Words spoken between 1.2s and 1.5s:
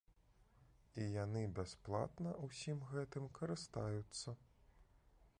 яны